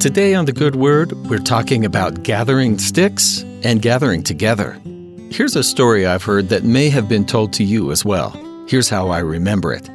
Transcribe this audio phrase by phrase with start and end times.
[0.00, 4.80] Today on The Good Word, we're talking about gathering sticks and gathering together.
[5.28, 8.30] Here's a story I've heard that may have been told to you as well.
[8.68, 9.88] Here's how I remember it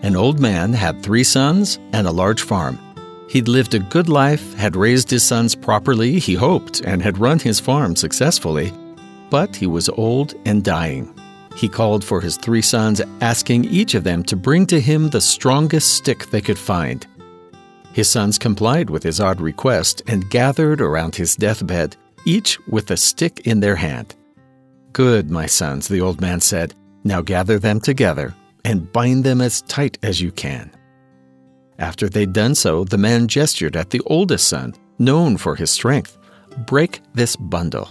[0.00, 2.78] An old man had three sons and a large farm.
[3.28, 7.38] He'd lived a good life, had raised his sons properly, he hoped, and had run
[7.38, 8.72] his farm successfully.
[9.28, 11.14] But he was old and dying.
[11.56, 15.20] He called for his three sons, asking each of them to bring to him the
[15.20, 17.06] strongest stick they could find.
[17.92, 22.96] His sons complied with his odd request and gathered around his deathbed, each with a
[22.96, 24.14] stick in their hand.
[24.92, 26.74] Good, my sons, the old man said.
[27.04, 28.34] Now gather them together
[28.64, 30.70] and bind them as tight as you can.
[31.78, 36.16] After they'd done so, the man gestured at the oldest son, known for his strength.
[36.66, 37.90] Break this bundle.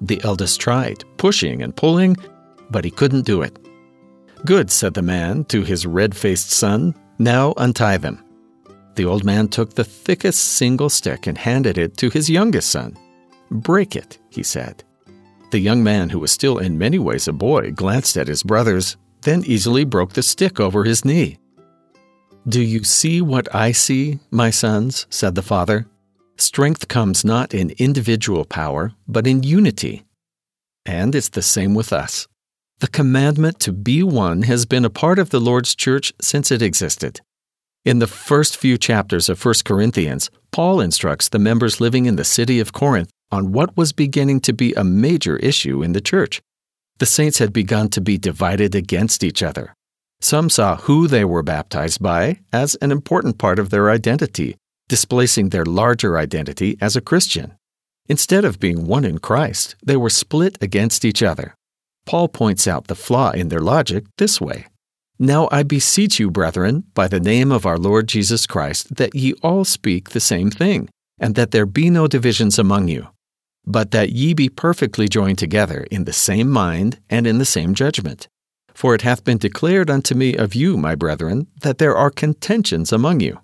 [0.00, 2.16] The eldest tried, pushing and pulling,
[2.70, 3.58] but he couldn't do it.
[4.44, 6.94] Good, said the man to his red faced son.
[7.18, 8.24] Now untie them.
[9.00, 12.98] The old man took the thickest single stick and handed it to his youngest son.
[13.50, 14.84] Break it, he said.
[15.52, 18.98] The young man, who was still in many ways a boy, glanced at his brothers,
[19.22, 21.38] then easily broke the stick over his knee.
[22.46, 25.06] Do you see what I see, my sons?
[25.08, 25.86] said the father.
[26.36, 30.04] Strength comes not in individual power, but in unity.
[30.84, 32.28] And it's the same with us.
[32.80, 36.60] The commandment to be one has been a part of the Lord's church since it
[36.60, 37.22] existed.
[37.82, 42.24] In the first few chapters of 1 Corinthians, Paul instructs the members living in the
[42.24, 46.42] city of Corinth on what was beginning to be a major issue in the church.
[46.98, 49.72] The saints had begun to be divided against each other.
[50.20, 54.58] Some saw who they were baptized by as an important part of their identity,
[54.90, 57.56] displacing their larger identity as a Christian.
[58.10, 61.54] Instead of being one in Christ, they were split against each other.
[62.04, 64.66] Paul points out the flaw in their logic this way
[65.20, 69.34] now I beseech you, brethren, by the name of our Lord Jesus Christ, that ye
[69.42, 73.08] all speak the same thing, and that there be no divisions among you,
[73.66, 77.74] but that ye be perfectly joined together in the same mind and in the same
[77.74, 78.28] judgment.
[78.72, 82.90] For it hath been declared unto me of you, my brethren, that there are contentions
[82.90, 83.40] among you.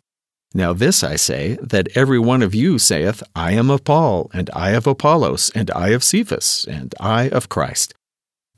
[0.55, 4.49] Now this I say, that every one of you saith, I am of Paul, and
[4.55, 7.93] I of Apollos, and I of Cephas, and I of Christ.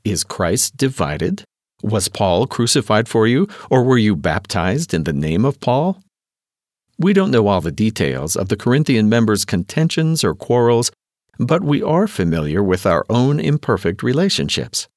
[0.05, 1.43] Is Christ divided?
[1.81, 6.01] Was Paul crucified for you, or were you baptized in the name of Paul?
[6.97, 10.91] We don't know all the details of the Corinthian members' contentions or quarrels,
[11.39, 14.89] but we are familiar with our own imperfect relationships.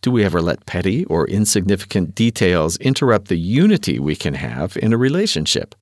[0.00, 4.92] Do we ever let petty or insignificant details interrupt the unity we can have in
[4.92, 5.74] a relationship?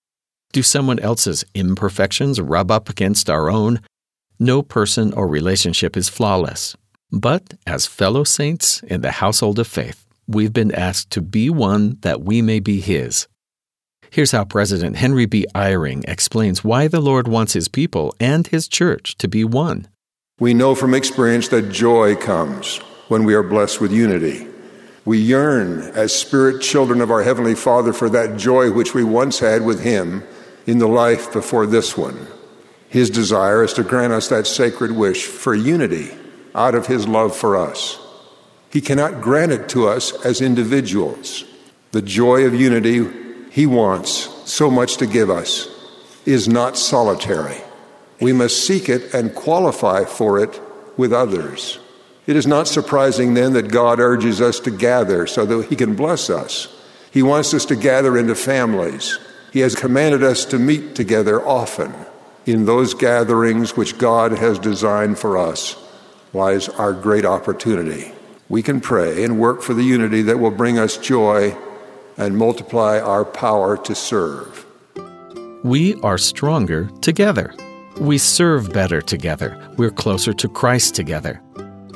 [0.54, 3.80] Do someone else's imperfections rub up against our own?
[4.38, 6.74] No person or relationship is flawless.
[7.12, 11.98] But as fellow saints in the household of faith, we've been asked to be one
[12.00, 13.28] that we may be His.
[14.10, 15.46] Here's how President Henry B.
[15.54, 19.88] Eyring explains why the Lord wants His people and His church to be one.
[20.38, 24.46] We know from experience that joy comes when we are blessed with unity.
[25.04, 29.41] We yearn as spirit children of our Heavenly Father for that joy which we once
[29.41, 30.22] had with Him
[30.66, 32.26] in the life before this one.
[32.88, 36.12] His desire is to grant us that sacred wish for unity
[36.54, 37.98] out of His love for us.
[38.74, 41.44] He cannot grant it to us as individuals.
[41.92, 43.06] The joy of unity
[43.52, 45.68] He wants so much to give us
[46.26, 47.58] is not solitary.
[48.20, 50.60] We must seek it and qualify for it
[50.96, 51.78] with others.
[52.26, 55.94] It is not surprising then that God urges us to gather so that He can
[55.94, 56.66] bless us.
[57.12, 59.20] He wants us to gather into families.
[59.52, 61.94] He has commanded us to meet together often.
[62.44, 65.76] In those gatherings which God has designed for us
[66.32, 68.10] lies our great opportunity
[68.49, 71.56] we can pray and work for the unity that will bring us joy
[72.16, 74.66] and multiply our power to serve.
[75.62, 77.54] We are stronger together.
[77.99, 79.56] We serve better together.
[79.77, 81.41] We're closer to Christ together.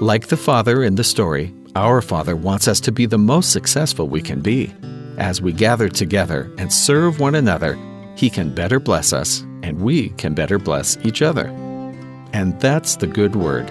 [0.00, 4.08] Like the Father in the story, our Father wants us to be the most successful
[4.08, 4.72] we can be.
[5.18, 7.76] As we gather together and serve one another,
[8.16, 11.48] He can better bless us, and we can better bless each other.
[12.32, 13.70] And that's the good word.